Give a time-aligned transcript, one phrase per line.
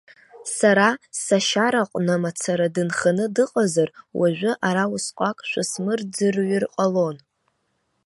[0.57, 0.87] Сара
[1.23, 3.89] сашьараҟны мацара дынханы дыҟазар,
[4.19, 7.17] уажәы ара усҟак шәысмырӡырҩыр ҟалон.